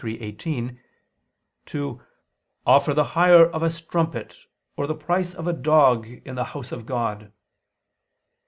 [0.01, 0.79] 23:18)
[1.67, 2.01] to
[2.65, 6.71] offer "the hire of a strumpet or the price of a dog in the house
[6.71, 6.87] of...
[6.87, 7.31] God."